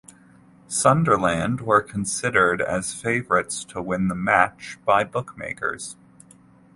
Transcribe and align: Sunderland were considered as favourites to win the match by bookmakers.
Sunderland 0.67 1.61
were 1.61 1.83
considered 1.83 2.59
as 2.59 2.99
favourites 2.99 3.63
to 3.65 3.83
win 3.83 4.07
the 4.07 4.15
match 4.15 4.79
by 4.83 5.03
bookmakers. 5.03 5.95